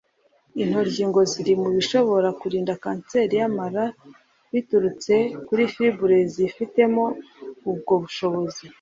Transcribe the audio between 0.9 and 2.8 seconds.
ngo ziri mu bishobora kurinda